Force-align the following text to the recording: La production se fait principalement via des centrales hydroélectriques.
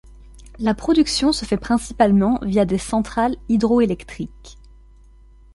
La 0.57 0.73
production 0.73 1.31
se 1.31 1.45
fait 1.45 1.57
principalement 1.59 2.39
via 2.41 2.65
des 2.65 2.79
centrales 2.79 3.37
hydroélectriques. 3.49 4.57